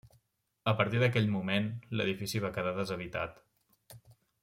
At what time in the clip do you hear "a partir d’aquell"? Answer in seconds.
0.71-1.29